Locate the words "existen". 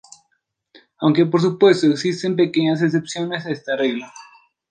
1.85-2.35